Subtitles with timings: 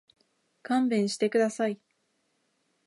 [0.63, 1.79] 勘弁してください。